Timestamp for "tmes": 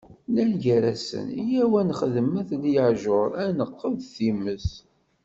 4.17-4.69